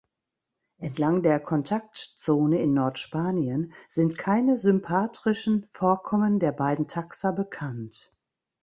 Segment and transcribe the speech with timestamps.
[0.79, 8.11] Entlang der Kontaktzone in Nordspanien sind keine sympatrischen Vorkommen der beiden Taxa bekannt.